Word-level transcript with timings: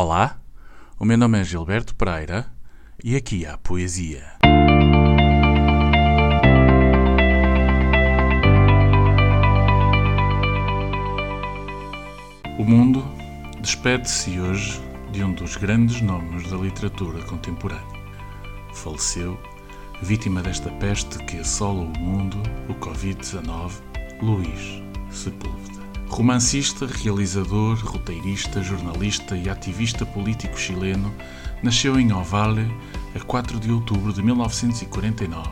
Olá, 0.00 0.38
o 0.96 1.04
meu 1.04 1.18
nome 1.18 1.40
é 1.40 1.42
Gilberto 1.42 1.92
Pereira 1.92 2.46
e 3.02 3.16
aqui 3.16 3.44
há 3.44 3.58
poesia. 3.58 4.24
O 12.56 12.64
mundo 12.64 13.02
despede-se 13.60 14.38
hoje 14.38 14.80
de 15.10 15.24
um 15.24 15.32
dos 15.32 15.56
grandes 15.56 16.00
nomes 16.00 16.48
da 16.48 16.56
literatura 16.56 17.20
contemporânea. 17.24 17.82
Faleceu, 18.74 19.36
vítima 20.00 20.40
desta 20.42 20.70
peste 20.74 21.18
que 21.24 21.40
assola 21.40 21.80
o 21.80 21.98
mundo, 21.98 22.40
o 22.68 22.74
Covid-19, 22.74 23.72
Luís 24.22 24.80
Sepúlveda. 25.10 25.77
Romancista, 26.08 26.86
realizador, 26.86 27.78
roteirista, 27.84 28.62
jornalista 28.62 29.36
e 29.36 29.48
ativista 29.48 30.04
político 30.04 30.58
chileno, 30.58 31.14
nasceu 31.62 31.98
em 32.00 32.12
Ovale 32.12 32.68
a 33.14 33.20
4 33.20 33.60
de 33.60 33.70
outubro 33.70 34.12
de 34.12 34.22
1949 34.22 35.48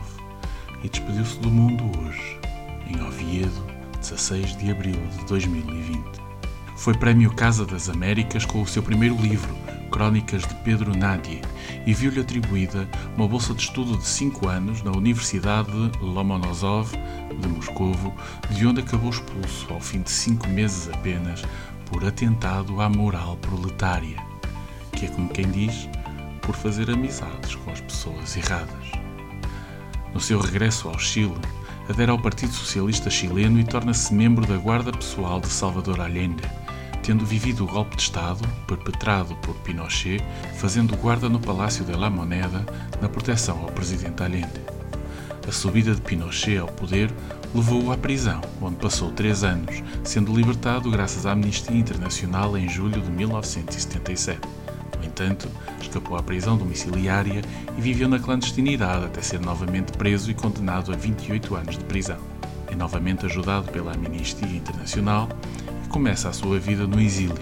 e 0.83 0.89
despediu-se 0.89 1.39
do 1.39 1.49
mundo 1.49 1.83
hoje, 1.99 2.39
em 2.87 3.01
Oviedo, 3.01 3.65
16 3.99 4.57
de 4.57 4.71
abril 4.71 4.99
de 5.17 5.25
2020. 5.25 6.03
Foi 6.75 6.93
Prémio 6.93 7.33
Casa 7.33 7.65
das 7.65 7.87
Américas 7.87 8.43
com 8.43 8.61
o 8.61 8.67
seu 8.67 8.83
primeiro 8.83 9.15
livro, 9.15 9.55
Crónicas 9.89 10.43
de 10.43 10.53
Pedro 10.55 10.95
Nadie, 10.95 11.41
e 11.85 11.93
viu-lhe 11.93 12.19
atribuída 12.19 12.87
uma 13.15 13.27
bolsa 13.27 13.53
de 13.53 13.61
estudo 13.61 13.97
de 13.97 14.05
5 14.05 14.47
anos 14.47 14.83
na 14.83 14.91
Universidade 14.91 15.71
Lomonosov 16.01 16.91
de 17.39 17.47
Moscovo, 17.47 18.13
de 18.49 18.65
onde 18.65 18.81
acabou 18.81 19.09
expulso 19.09 19.73
ao 19.73 19.79
fim 19.79 20.01
de 20.01 20.11
5 20.11 20.47
meses 20.49 20.89
apenas 20.93 21.43
por 21.85 22.05
atentado 22.05 22.81
à 22.81 22.89
moral 22.89 23.37
proletária, 23.37 24.17
que 24.91 25.05
é 25.05 25.09
como 25.09 25.29
quem 25.29 25.49
diz, 25.49 25.89
por 26.41 26.55
fazer 26.55 26.89
amizades 26.89 27.55
com 27.55 27.71
as 27.71 27.81
pessoas 27.81 28.35
erradas. 28.35 28.91
No 30.13 30.19
seu 30.19 30.39
regresso 30.39 30.87
ao 30.87 30.97
Chile, 30.97 31.35
adere 31.89 32.11
ao 32.11 32.19
Partido 32.19 32.51
Socialista 32.51 33.09
Chileno 33.09 33.59
e 33.59 33.63
torna-se 33.63 34.13
membro 34.13 34.45
da 34.45 34.57
Guarda 34.57 34.91
Pessoal 34.91 35.39
de 35.39 35.47
Salvador 35.47 36.01
Allende, 36.01 36.43
tendo 37.07 37.25
vivido 37.25 37.63
o 37.63 37.67
golpe 37.67 37.95
de 37.95 38.01
Estado, 38.01 38.45
perpetrado 38.67 39.33
por 39.37 39.55
Pinochet, 39.59 40.21
fazendo 40.57 40.93
guarda 40.97 41.29
no 41.29 41.39
Palácio 41.39 41.85
de 41.85 41.93
la 41.93 42.09
Moneda 42.09 42.65
na 43.01 43.07
proteção 43.07 43.61
ao 43.61 43.71
presidente 43.71 44.21
Allende. 44.21 44.59
A 45.47 45.51
subida 45.53 45.95
de 45.95 46.01
Pinochet 46.01 46.57
ao 46.57 46.67
poder 46.67 47.09
levou-o 47.55 47.93
à 47.93 47.97
prisão, 47.97 48.41
onde 48.61 48.75
passou 48.75 49.09
três 49.09 49.45
anos, 49.45 49.81
sendo 50.03 50.35
libertado 50.35 50.91
graças 50.91 51.25
à 51.25 51.31
Amnistia 51.31 51.77
Internacional 51.77 52.57
em 52.57 52.67
julho 52.67 52.99
de 52.99 53.09
1977. 53.09 54.41
No 54.99 55.05
entanto, 55.05 55.47
escapou 55.79 56.17
à 56.17 56.21
prisão 56.21 56.57
domiciliária 56.57 57.41
e 57.77 57.79
viveu 57.79 58.09
na 58.09 58.19
clandestinidade 58.19 59.05
até 59.05 59.21
ser 59.21 59.39
novamente 59.39 59.93
preso 59.93 60.29
e 60.29 60.33
condenado 60.33 60.91
a 60.91 60.97
28 60.97 61.55
anos 61.55 61.77
de 61.77 61.85
prisão. 61.85 62.19
É 62.69 62.75
novamente 62.75 63.25
ajudado 63.25 63.71
pela 63.71 63.93
Amnistia 63.93 64.45
Internacional 64.45 65.29
começa 65.87 66.29
a 66.29 66.33
sua 66.33 66.59
vida 66.59 66.85
no 66.85 66.99
exílio, 66.99 67.37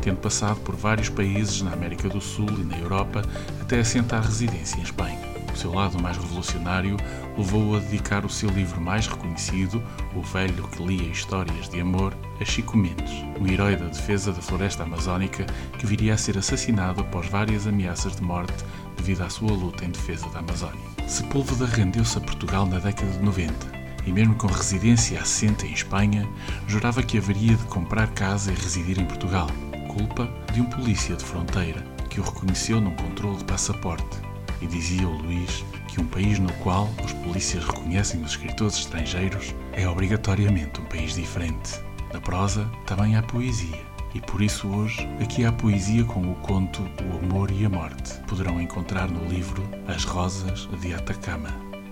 tendo 0.00 0.18
passado 0.18 0.60
por 0.60 0.74
vários 0.74 1.08
países 1.08 1.62
na 1.62 1.72
América 1.72 2.08
do 2.08 2.20
Sul 2.20 2.50
e 2.58 2.64
na 2.64 2.78
Europa 2.78 3.22
até 3.60 3.80
assentar 3.80 4.22
residência 4.24 4.78
em 4.78 4.82
Espanha. 4.82 5.18
O 5.52 5.56
seu 5.56 5.72
lado 5.72 6.00
mais 6.00 6.16
revolucionário 6.16 6.96
levou-o 7.36 7.76
a 7.76 7.78
dedicar 7.78 8.24
o 8.24 8.30
seu 8.30 8.48
livro 8.48 8.80
mais 8.80 9.06
reconhecido, 9.06 9.82
O 10.14 10.22
Velho 10.22 10.66
que 10.68 10.82
Lia 10.82 11.08
Histórias 11.08 11.68
de 11.68 11.80
Amor, 11.80 12.14
a 12.40 12.44
Chico 12.44 12.76
Mendes, 12.76 13.12
um 13.38 13.46
herói 13.46 13.76
da 13.76 13.86
defesa 13.86 14.32
da 14.32 14.40
floresta 14.40 14.82
amazónica 14.82 15.44
que 15.78 15.86
viria 15.86 16.14
a 16.14 16.18
ser 16.18 16.38
assassinado 16.38 17.02
após 17.02 17.28
várias 17.28 17.66
ameaças 17.66 18.16
de 18.16 18.22
morte 18.22 18.64
devido 18.96 19.22
à 19.22 19.30
sua 19.30 19.52
luta 19.52 19.84
em 19.84 19.90
defesa 19.90 20.26
da 20.30 20.38
Amazónia. 20.38 20.80
Sepúlveda 21.06 21.66
rendeu-se 21.66 22.16
a 22.16 22.20
Portugal 22.20 22.66
na 22.66 22.78
década 22.78 23.10
de 23.12 23.22
90 23.22 23.81
e 24.06 24.12
mesmo 24.12 24.34
com 24.34 24.46
residência 24.46 25.20
assente 25.20 25.66
em 25.66 25.72
Espanha, 25.72 26.28
jurava 26.66 27.02
que 27.02 27.18
haveria 27.18 27.56
de 27.56 27.64
comprar 27.64 28.08
casa 28.08 28.52
e 28.52 28.54
residir 28.54 28.98
em 28.98 29.04
Portugal, 29.04 29.48
culpa 29.88 30.28
de 30.52 30.60
um 30.60 30.64
polícia 30.64 31.14
de 31.16 31.24
fronteira 31.24 31.82
que 32.08 32.20
o 32.20 32.22
reconheceu 32.22 32.80
num 32.80 32.94
controle 32.94 33.38
de 33.38 33.44
passaporte. 33.44 34.18
E 34.60 34.66
dizia 34.66 35.08
o 35.08 35.16
Luís 35.16 35.64
que 35.88 36.00
um 36.00 36.06
país 36.06 36.38
no 36.38 36.52
qual 36.54 36.88
os 37.04 37.12
polícias 37.12 37.64
reconhecem 37.64 38.22
os 38.22 38.32
escritores 38.32 38.76
estrangeiros 38.76 39.54
é 39.72 39.88
obrigatoriamente 39.88 40.80
um 40.80 40.84
país 40.84 41.14
diferente. 41.14 41.80
Na 42.12 42.20
prosa 42.20 42.70
também 42.86 43.16
há 43.16 43.22
poesia. 43.22 43.80
E 44.14 44.20
por 44.20 44.42
isso 44.42 44.68
hoje 44.68 45.08
aqui 45.22 45.44
há 45.44 45.50
poesia 45.50 46.04
com 46.04 46.20
o 46.30 46.34
conto 46.36 46.82
O 46.82 47.18
Amor 47.24 47.50
e 47.50 47.64
a 47.64 47.68
Morte. 47.68 48.12
Poderão 48.26 48.60
encontrar 48.60 49.10
no 49.10 49.24
livro 49.26 49.62
As 49.88 50.04
Rosas 50.04 50.68
de 50.80 50.92
Atacama. 50.92 51.48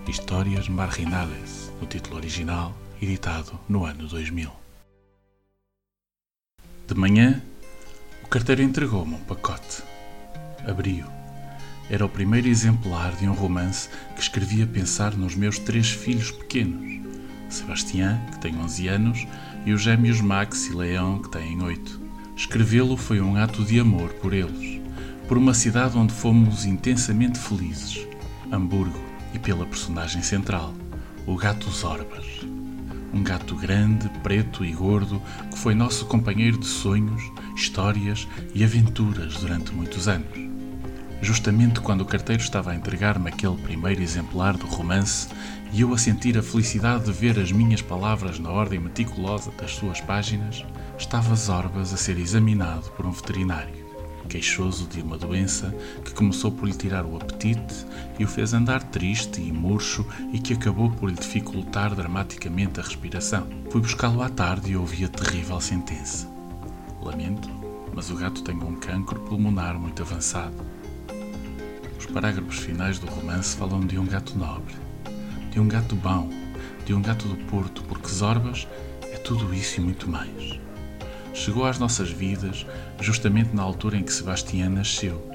Histórias 0.06 0.69
Marginales, 0.69 1.69
no 1.80 1.86
título 1.86 2.16
original, 2.16 2.76
editado 3.00 3.58
no 3.68 3.84
ano 3.84 4.06
2000. 4.06 4.50
De 6.86 6.94
manhã, 6.94 7.42
o 8.22 8.28
carteiro 8.28 8.62
entregou-me 8.62 9.14
um 9.14 9.24
pacote. 9.24 9.82
Abri-o. 10.66 11.06
Era 11.88 12.04
o 12.04 12.08
primeiro 12.08 12.48
exemplar 12.48 13.16
de 13.16 13.28
um 13.28 13.32
romance 13.32 13.88
que 14.14 14.20
escrevi 14.20 14.62
a 14.62 14.66
pensar 14.66 15.16
nos 15.16 15.34
meus 15.34 15.58
três 15.58 15.91
filhos 15.91 16.30
pequenos, 16.30 17.00
Sebastião, 17.48 18.20
que 18.30 18.38
tem 18.41 18.56
11 18.56 18.88
anos, 18.88 19.26
e 19.66 19.72
os 19.72 19.82
gêmeos 19.82 20.20
Max 20.20 20.66
e 20.66 20.72
Leão, 20.72 21.20
que 21.20 21.30
têm 21.30 21.60
8. 21.60 22.00
Escrevê-lo 22.36 22.97
foi 22.97 23.20
um 23.20 23.36
ato 23.36 23.64
de 23.64 23.80
amor 23.80 24.10
por 24.14 24.32
eles, 24.32 24.80
por 25.26 25.36
uma 25.36 25.52
cidade 25.54 25.97
onde 25.98 26.12
fomos 26.12 26.64
intensamente 26.64 27.38
felizes, 27.38 28.06
Hamburgo 28.52 29.00
e 29.34 29.38
pela 29.38 29.66
personagem 29.66 30.22
central, 30.22 30.72
o 31.30 31.36
gato 31.36 31.70
Zorbas. 31.70 32.26
Um 33.14 33.22
gato 33.22 33.54
grande, 33.54 34.08
preto 34.20 34.64
e 34.64 34.72
gordo 34.72 35.22
que 35.48 35.56
foi 35.56 35.76
nosso 35.76 36.04
companheiro 36.06 36.58
de 36.58 36.66
sonhos, 36.66 37.22
histórias 37.54 38.26
e 38.52 38.64
aventuras 38.64 39.34
durante 39.36 39.72
muitos 39.72 40.08
anos. 40.08 40.36
Justamente 41.22 41.80
quando 41.80 42.00
o 42.00 42.04
carteiro 42.04 42.42
estava 42.42 42.72
a 42.72 42.74
entregar-me 42.74 43.28
aquele 43.28 43.56
primeiro 43.58 44.02
exemplar 44.02 44.56
do 44.56 44.66
romance 44.66 45.28
e 45.72 45.82
eu 45.82 45.94
a 45.94 45.98
sentir 45.98 46.36
a 46.36 46.42
felicidade 46.42 47.04
de 47.04 47.12
ver 47.12 47.38
as 47.38 47.52
minhas 47.52 47.80
palavras 47.80 48.41
na 48.41 48.50
ordem 48.50 48.80
meticulosa 48.80 49.52
das 49.52 49.70
suas 49.76 50.00
páginas, 50.00 50.64
estava 50.98 51.36
Zorbas 51.36 51.94
a 51.94 51.97
ser 51.97 52.18
examinado 52.18 52.91
por 52.97 53.06
um 53.06 53.12
veterinário 53.12 53.79
queixoso 54.30 54.86
de 54.86 55.02
uma 55.02 55.18
doença 55.18 55.74
que 56.04 56.14
começou 56.14 56.52
por 56.52 56.66
lhe 56.66 56.74
tirar 56.74 57.04
o 57.04 57.16
apetite 57.16 57.84
e 58.16 58.24
o 58.24 58.28
fez 58.28 58.54
andar 58.54 58.80
triste 58.84 59.41
e 59.41 59.50
murcho 59.50 60.06
e 60.32 60.38
que 60.38 60.54
acabou 60.54 60.88
por 60.88 61.10
lhe 61.10 61.16
dificultar 61.16 61.94
dramaticamente 61.96 62.78
a 62.78 62.82
respiração. 62.84 63.48
Fui 63.70 63.80
buscá-lo 63.80 64.22
à 64.22 64.28
tarde 64.28 64.70
e 64.70 64.76
ouvi 64.76 65.04
a 65.04 65.08
terrível 65.08 65.60
sentença. 65.60 66.28
Lamento, 67.02 67.50
mas 67.92 68.08
o 68.08 68.14
gato 68.14 68.42
tem 68.42 68.54
um 68.54 68.76
cancro 68.76 69.18
pulmonar 69.20 69.76
muito 69.76 70.00
avançado. 70.00 70.64
Os 71.98 72.06
parágrafos 72.06 72.60
finais 72.60 73.00
do 73.00 73.06
romance 73.08 73.56
falam 73.56 73.80
de 73.80 73.98
um 73.98 74.06
gato 74.06 74.38
nobre, 74.38 74.74
de 75.50 75.58
um 75.58 75.66
gato 75.66 75.97
bom, 75.97 76.30
de 76.86 76.94
um 76.94 77.02
gato 77.02 77.26
do 77.26 77.36
Porto, 77.47 77.82
porque 77.82 78.08
Zorbas 78.08 78.68
é 79.02 79.16
tudo 79.16 79.52
isso 79.52 79.80
e 79.80 79.84
muito 79.84 80.08
mais 80.08 80.60
chegou 81.32 81.64
às 81.64 81.78
nossas 81.78 82.10
vidas 82.10 82.66
justamente 83.00 83.54
na 83.54 83.62
altura 83.62 83.96
em 83.96 84.02
que 84.02 84.12
Sebastião 84.12 84.70
nasceu, 84.70 85.30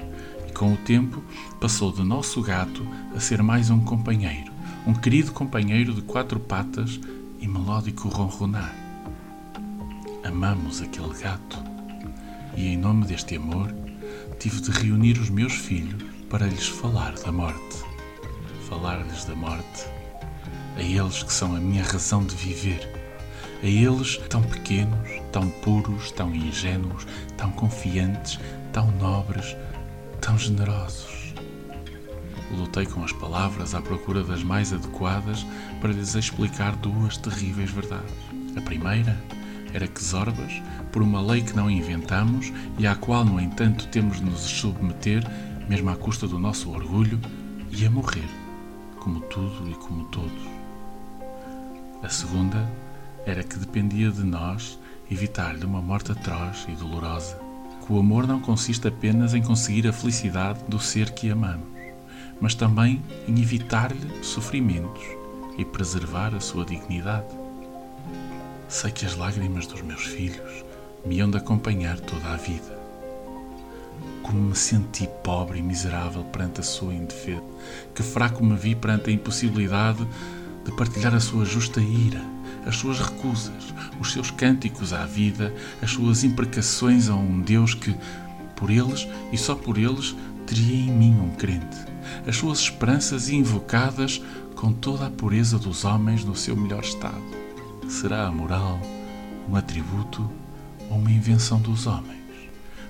e 0.48 0.52
com 0.52 0.72
o 0.72 0.76
tempo 0.76 1.22
passou 1.60 1.92
de 1.92 2.02
nosso 2.02 2.40
gato 2.42 2.86
a 3.14 3.20
ser 3.20 3.42
mais 3.42 3.70
um 3.70 3.80
companheiro, 3.80 4.52
um 4.86 4.94
querido 4.94 5.32
companheiro 5.32 5.92
de 5.94 6.02
quatro 6.02 6.38
patas 6.38 7.00
e 7.40 7.46
melódico 7.46 8.08
ronronar. 8.08 8.74
Amamos 10.24 10.82
aquele 10.82 11.14
gato, 11.20 11.58
e 12.56 12.68
em 12.68 12.76
nome 12.76 13.06
deste 13.06 13.36
amor 13.36 13.74
tive 14.38 14.60
de 14.60 14.70
reunir 14.70 15.18
os 15.18 15.30
meus 15.30 15.54
filhos 15.54 16.02
para 16.28 16.46
lhes 16.46 16.66
falar 16.66 17.14
da 17.14 17.32
morte. 17.32 17.84
Falar-lhes 18.68 19.24
da 19.24 19.36
morte, 19.36 19.86
a 20.76 20.82
eles 20.82 21.22
que 21.22 21.32
são 21.32 21.54
a 21.54 21.60
minha 21.60 21.84
razão 21.84 22.24
de 22.24 22.34
viver 22.34 22.95
a 23.66 23.68
eles 23.68 24.16
tão 24.30 24.42
pequenos, 24.42 25.10
tão 25.32 25.50
puros, 25.50 26.12
tão 26.12 26.32
ingênuos, 26.32 27.04
tão 27.36 27.50
confiantes, 27.50 28.38
tão 28.72 28.92
nobres, 28.92 29.56
tão 30.20 30.38
generosos. 30.38 31.34
Lutei 32.56 32.86
com 32.86 33.02
as 33.02 33.12
palavras 33.12 33.74
à 33.74 33.82
procura 33.82 34.22
das 34.22 34.44
mais 34.44 34.72
adequadas 34.72 35.44
para 35.80 35.92
lhes 35.92 36.14
explicar 36.14 36.76
duas 36.76 37.16
terríveis 37.16 37.72
verdades. 37.72 38.14
A 38.56 38.60
primeira 38.60 39.20
era 39.74 39.88
que 39.88 40.02
Zorbas, 40.02 40.62
por 40.92 41.02
uma 41.02 41.20
lei 41.20 41.42
que 41.42 41.56
não 41.56 41.68
inventamos 41.68 42.52
e 42.78 42.86
à 42.86 42.94
qual, 42.94 43.24
no 43.24 43.40
entanto, 43.40 43.88
temos 43.88 44.18
de 44.18 44.26
nos 44.26 44.42
submeter, 44.42 45.24
mesmo 45.68 45.90
à 45.90 45.96
custa 45.96 46.28
do 46.28 46.38
nosso 46.38 46.70
orgulho, 46.70 47.20
ia 47.72 47.90
morrer, 47.90 48.28
como 49.00 49.22
tudo 49.22 49.68
e 49.68 49.74
como 49.74 50.04
todos. 50.04 50.46
A 52.00 52.08
segunda 52.08 52.85
era 53.26 53.42
que 53.42 53.58
dependia 53.58 54.10
de 54.10 54.22
nós 54.22 54.78
evitar-lhe 55.10 55.64
uma 55.64 55.82
morte 55.82 56.12
atroz 56.12 56.64
e 56.68 56.72
dolorosa, 56.72 57.36
que 57.84 57.92
o 57.92 57.98
amor 57.98 58.26
não 58.26 58.40
consiste 58.40 58.86
apenas 58.86 59.34
em 59.34 59.42
conseguir 59.42 59.88
a 59.88 59.92
felicidade 59.92 60.60
do 60.68 60.78
ser 60.78 61.10
que 61.10 61.28
amamos, 61.28 61.66
mas 62.40 62.54
também 62.54 63.02
em 63.26 63.40
evitar-lhe 63.40 64.24
sofrimentos 64.24 65.04
e 65.58 65.64
preservar 65.64 66.34
a 66.34 66.40
sua 66.40 66.64
dignidade. 66.64 67.26
Sei 68.68 68.90
que 68.92 69.04
as 69.04 69.16
lágrimas 69.16 69.66
dos 69.66 69.82
meus 69.82 70.04
filhos 70.04 70.64
me 71.04 71.20
hão 71.20 71.30
de 71.30 71.36
acompanhar 71.36 71.98
toda 71.98 72.28
a 72.28 72.36
vida. 72.36 72.76
Como 74.22 74.40
me 74.40 74.56
senti 74.56 75.08
pobre 75.22 75.60
e 75.60 75.62
miserável 75.62 76.24
perante 76.24 76.60
a 76.60 76.64
sua 76.64 76.92
indefesa, 76.92 77.42
que 77.94 78.02
fraco 78.02 78.44
me 78.44 78.56
vi 78.56 78.74
perante 78.74 79.10
a 79.10 79.12
impossibilidade 79.12 80.06
de 80.66 80.72
partilhar 80.72 81.14
a 81.14 81.20
sua 81.20 81.44
justa 81.44 81.80
ira, 81.80 82.20
as 82.66 82.76
suas 82.76 82.98
recusas, 82.98 83.72
os 84.00 84.12
seus 84.12 84.32
cânticos 84.32 84.92
à 84.92 85.06
vida, 85.06 85.54
as 85.80 85.92
suas 85.92 86.24
imprecações 86.24 87.08
a 87.08 87.14
um 87.14 87.40
Deus 87.40 87.72
que, 87.72 87.94
por 88.56 88.68
eles 88.68 89.06
e 89.32 89.38
só 89.38 89.54
por 89.54 89.78
eles, 89.78 90.16
teria 90.44 90.76
em 90.76 90.90
mim 90.90 91.20
um 91.20 91.30
crente, 91.30 91.76
as 92.26 92.36
suas 92.36 92.58
esperanças 92.58 93.28
invocadas 93.28 94.20
com 94.56 94.72
toda 94.72 95.06
a 95.06 95.10
pureza 95.10 95.56
dos 95.56 95.84
homens 95.84 96.24
no 96.24 96.34
seu 96.34 96.56
melhor 96.56 96.82
estado. 96.82 97.22
Será 97.88 98.26
a 98.26 98.32
moral 98.32 98.80
um 99.48 99.54
atributo 99.54 100.28
ou 100.90 100.98
uma 100.98 101.12
invenção 101.12 101.60
dos 101.60 101.86
homens? 101.86 102.25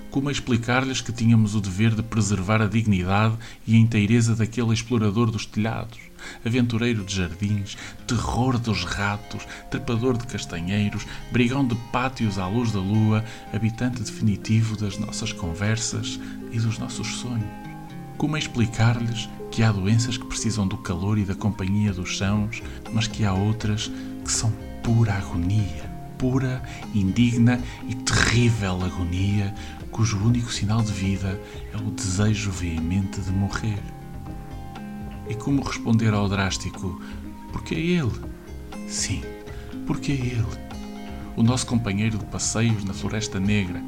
Como 0.09 0.31
explicar-lhes 0.31 1.01
que 1.01 1.11
tínhamos 1.11 1.53
o 1.53 1.61
dever 1.61 1.93
de 1.93 2.01
preservar 2.01 2.61
a 2.61 2.67
dignidade 2.67 3.35
e 3.67 3.75
a 3.75 3.79
inteireza 3.79 4.35
daquele 4.35 4.73
explorador 4.73 5.29
dos 5.29 5.45
telhados, 5.45 5.99
aventureiro 6.45 7.03
de 7.03 7.15
jardins, 7.15 7.77
terror 8.07 8.57
dos 8.57 8.83
ratos, 8.83 9.45
trepador 9.69 10.17
de 10.17 10.25
castanheiros, 10.25 11.05
brigão 11.31 11.65
de 11.65 11.75
pátios 11.91 12.39
à 12.39 12.47
luz 12.47 12.71
da 12.71 12.79
lua, 12.79 13.23
habitante 13.53 14.01
definitivo 14.01 14.77
das 14.77 14.97
nossas 14.97 15.33
conversas 15.33 16.19
e 16.51 16.59
dos 16.59 16.79
nossos 16.79 17.17
sonhos? 17.17 17.45
Como 18.17 18.37
explicar-lhes 18.37 19.29
que 19.51 19.61
há 19.61 19.71
doenças 19.71 20.17
que 20.17 20.25
precisam 20.25 20.67
do 20.67 20.77
calor 20.77 21.17
e 21.17 21.25
da 21.25 21.35
companhia 21.35 21.93
dos 21.93 22.17
sãos, 22.17 22.63
mas 22.91 23.07
que 23.07 23.25
há 23.25 23.33
outras 23.33 23.91
que 24.23 24.31
são 24.31 24.51
pura 24.81 25.13
agonia? 25.13 25.96
Pura, 26.17 26.61
indigna 26.93 27.61
e 27.87 27.95
terrível 27.95 28.83
agonia, 28.83 29.53
cujo 29.91 30.17
único 30.17 30.51
sinal 30.51 30.81
de 30.81 30.91
vida 30.91 31.39
é 31.73 31.77
o 31.77 31.91
desejo 31.91 32.51
veemente 32.51 33.21
de 33.21 33.31
morrer. 33.31 33.81
E 35.29 35.35
como 35.35 35.63
responder 35.63 36.13
ao 36.13 36.27
drástico: 36.27 37.01
porque 37.51 37.75
é 37.75 37.79
ele? 37.79 38.11
Sim, 38.87 39.23
porque 39.85 40.11
é 40.11 40.15
ele. 40.15 40.67
O 41.35 41.43
nosso 41.43 41.67
companheiro 41.67 42.17
de 42.17 42.25
passeios 42.25 42.83
na 42.83 42.93
Floresta 42.93 43.39
Negra. 43.39 43.81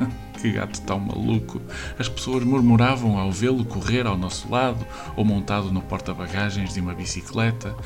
que 0.40 0.52
gato 0.52 0.80
tão 0.82 0.98
maluco! 0.98 1.60
As 1.98 2.08
pessoas 2.08 2.44
murmuravam 2.44 3.18
ao 3.18 3.30
vê-lo 3.30 3.64
correr 3.64 4.06
ao 4.06 4.16
nosso 4.16 4.50
lado 4.50 4.86
ou 5.16 5.24
montado 5.24 5.70
no 5.70 5.82
porta-bagagens 5.82 6.72
de 6.72 6.80
uma 6.80 6.94
bicicleta. 6.94 7.76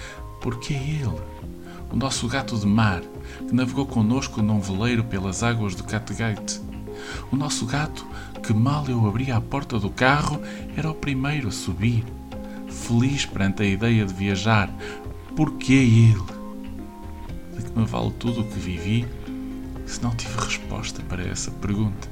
Porque 0.41 0.73
é 0.73 0.77
ele 0.77 1.39
o 1.91 1.97
nosso 1.97 2.29
gato 2.29 2.57
de 2.59 2.67
mar, 2.67 3.01
que 3.47 3.55
navegou 3.55 3.87
conosco 3.87 4.43
num 4.43 4.61
veleiro 4.61 5.05
pelas 5.05 5.43
águas 5.43 5.75
do 5.75 5.85
Cattegat. 5.85 6.61
O 7.31 7.37
nosso 7.37 7.65
gato, 7.67 8.07
que 8.43 8.53
mal 8.53 8.87
eu 8.89 9.07
abria 9.07 9.37
a 9.37 9.41
porta 9.41 9.79
do 9.79 9.91
carro, 9.91 10.41
era 10.77 10.91
o 10.91 10.95
primeiro 10.95 11.49
a 11.49 11.53
subir, 11.53 12.05
feliz 12.69 13.25
perante 13.25 13.63
a 13.63 13.67
ideia 13.67 14.05
de 14.05 14.13
viajar. 14.13 14.71
Porquê 15.35 15.73
ele? 15.73 16.39
De 17.57 17.65
que 17.65 17.79
me 17.79 17.87
vale 17.87 18.11
tudo 18.19 18.41
o 18.41 18.45
que 18.45 18.59
vivi 18.59 19.07
se 19.87 20.03
não 20.03 20.11
tive 20.11 20.39
resposta 20.39 21.03
para 21.09 21.23
essa 21.23 21.51
pergunta? 21.53 22.09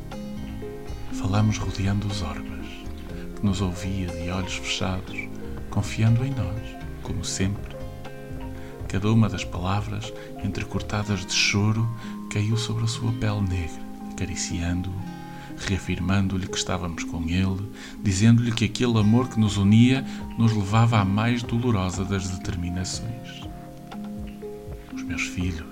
Falamos 1.13 1.59
rodeando 1.59 2.07
os 2.07 2.23
orbas, 2.23 2.67
que 3.35 3.45
nos 3.45 3.61
ouvia 3.61 4.07
de 4.07 4.31
olhos 4.31 4.55
fechados, 4.55 5.29
confiando 5.71 6.25
em 6.25 6.31
nós, 6.31 6.63
como 7.03 7.25
sempre 7.25 7.76
Cada 8.89 9.11
uma 9.11 9.29
das 9.29 9.45
palavras, 9.45 10.13
entrecortadas 10.45 11.27
de 11.27 11.33
choro, 11.33 11.89
caiu 12.31 12.57
sobre 12.57 12.85
a 12.85 12.87
sua 12.87 13.11
pele 13.13 13.41
negra, 13.41 13.83
acariciando-o, 14.13 14.95
reafirmando-lhe 15.67 16.47
que 16.47 16.57
estávamos 16.57 17.03
com 17.05 17.23
ele, 17.29 17.69
dizendo-lhe 18.03 18.53
que 18.53 18.65
aquele 18.65 18.99
amor 18.99 19.29
que 19.29 19.41
nos 19.41 19.57
unia 19.57 20.07
nos 20.39 20.53
levava 20.53 20.99
à 21.01 21.05
mais 21.05 21.43
dolorosa 21.43 22.05
das 22.05 22.29
determinações. 22.31 23.43
Os 24.95 25.03
meus 25.03 25.23
filhos, 25.23 25.67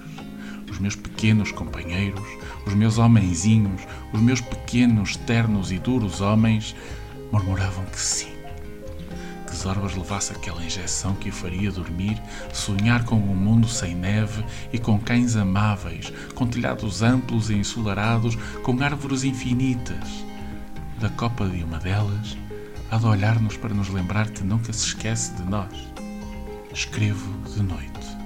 os 0.68 0.80
meus 0.80 0.96
pequenos 0.96 1.52
companheiros, 1.52 2.26
os 2.66 2.74
meus 2.74 2.98
homenzinhos, 2.98 3.82
os 4.12 4.20
meus 4.20 4.40
pequenos, 4.40 5.16
ternos 5.18 5.70
e 5.70 5.78
duros 5.78 6.20
homens, 6.20 6.74
murmuravam 7.30 7.84
que 7.86 8.00
sim 8.00 8.33
que 9.64 9.68
Zorbas 9.68 9.94
levasse 9.94 10.32
aquela 10.32 10.62
injeção 10.62 11.14
que 11.14 11.30
o 11.30 11.32
faria 11.32 11.72
dormir, 11.72 12.20
sonhar 12.52 13.04
com 13.04 13.16
um 13.16 13.34
mundo 13.34 13.66
sem 13.66 13.94
neve 13.94 14.44
e 14.70 14.78
com 14.78 14.98
cães 14.98 15.36
amáveis, 15.36 16.12
com 16.34 16.46
telhados 16.46 17.02
amplos 17.02 17.48
e 17.48 17.54
ensolarados, 17.54 18.36
com 18.62 18.82
árvores 18.82 19.24
infinitas. 19.24 20.22
Da 21.00 21.08
copa 21.08 21.48
de 21.48 21.64
uma 21.64 21.78
delas, 21.78 22.36
há 22.90 22.98
de 22.98 23.06
olhar-nos 23.06 23.56
para 23.56 23.72
nos 23.72 23.88
lembrar 23.88 24.28
que 24.28 24.44
nunca 24.44 24.70
se 24.70 24.88
esquece 24.88 25.32
de 25.32 25.44
nós. 25.44 25.72
Escrevo 26.70 27.32
de 27.48 27.62
noite. 27.62 28.16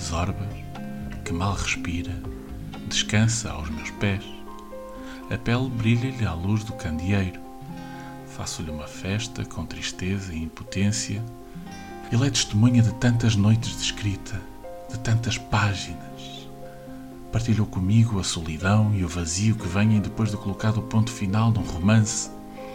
Zorbas, 0.00 0.54
que 1.24 1.32
mal 1.32 1.54
respira, 1.54 2.22
descansa 2.88 3.50
aos 3.50 3.68
meus 3.68 3.90
pés. 3.90 4.24
A 5.28 5.36
pele 5.36 5.68
brilha-lhe 5.70 6.24
à 6.24 6.34
luz 6.34 6.62
do 6.62 6.72
candeeiro 6.74 7.45
Faço-lhe 8.36 8.70
uma 8.70 8.86
festa 8.86 9.46
com 9.46 9.64
tristeza 9.64 10.34
e 10.34 10.42
impotência. 10.42 11.24
Ele 12.12 12.26
é 12.26 12.30
testemunha 12.30 12.82
de 12.82 12.92
tantas 12.96 13.34
noites 13.34 13.74
de 13.74 13.82
escrita, 13.82 14.38
de 14.90 14.98
tantas 14.98 15.38
páginas. 15.38 16.46
Partilhou 17.32 17.66
comigo 17.66 18.20
a 18.20 18.24
solidão 18.24 18.94
e 18.94 19.02
o 19.02 19.08
vazio 19.08 19.54
que 19.54 19.66
vêm 19.66 20.00
depois 20.00 20.30
de 20.30 20.36
colocado 20.36 20.76
o 20.80 20.82
ponto 20.82 21.10
final 21.10 21.50
num 21.50 21.62
romance. 21.62 22.30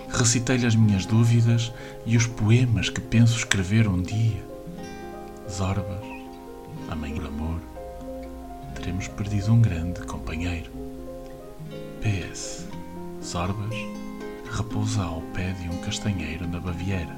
Recitei-lhe 0.09 0.65
as 0.65 0.75
minhas 0.75 1.05
dúvidas 1.05 1.71
e 2.07 2.17
os 2.17 2.25
poemas 2.25 2.89
que 2.89 2.99
penso 2.99 3.37
escrever 3.37 3.87
um 3.87 4.01
dia. 4.01 4.43
Zorbas, 5.47 6.03
amém 6.89 7.13
do 7.13 7.27
amor, 7.27 7.61
teremos 8.73 9.07
perdido 9.09 9.53
um 9.53 9.61
grande 9.61 10.01
companheiro. 10.01 10.71
PS. 12.01 12.65
Zorbas, 13.23 13.75
repousa 14.51 15.03
ao 15.03 15.21
pé 15.33 15.53
de 15.53 15.69
um 15.69 15.77
castanheiro 15.81 16.47
na 16.47 16.59
Baviera. 16.59 17.15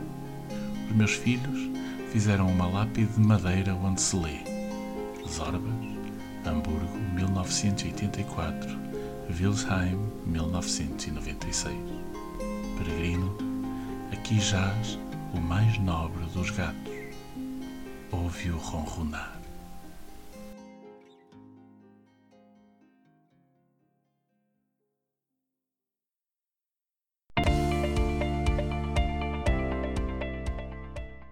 Os 0.89 0.95
meus 0.95 1.13
filhos 1.13 1.71
fizeram 2.11 2.47
uma 2.47 2.67
lápide 2.67 3.13
de 3.13 3.19
madeira 3.19 3.73
onde 3.73 3.99
se 3.99 4.15
lê 4.15 4.43
Zorbas, 5.27 5.73
Hamburgo, 6.45 6.97
1984, 7.15 8.77
Wilsheim, 9.29 9.97
1996. 10.27 11.75
Peregrino, 12.77 13.35
aqui 14.11 14.39
jaz 14.39 14.99
o 15.33 15.39
mais 15.39 15.79
nobre 15.79 16.23
dos 16.33 16.51
gatos. 16.51 16.93
Ouve-o 18.11 18.57
ronronar. 18.57 19.42